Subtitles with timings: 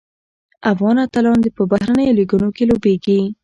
[0.71, 3.19] افغان اتلان په بهرنیو لیګونو کې لوبیږي.